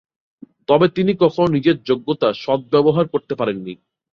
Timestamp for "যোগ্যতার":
1.83-2.33